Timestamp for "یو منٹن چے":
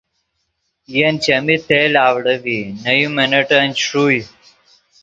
2.99-3.81